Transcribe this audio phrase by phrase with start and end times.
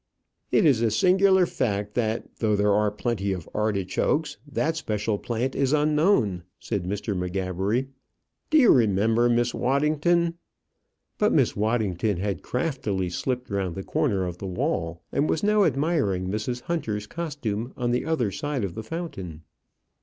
[0.51, 5.53] "It is a singular fact, that though there are plenty of artichokes, that special plant
[5.53, 7.15] is unknown," said Mr.
[7.15, 7.89] M'Gabbery.
[8.49, 10.39] "Do you remember, Miss Waddington"
[11.19, 15.65] But Miss Waddington had craftily slipped round the corner of the wall, and was now
[15.65, 16.61] admiring Mrs.
[16.61, 19.43] Hunter's costume, on the other side of the fountain.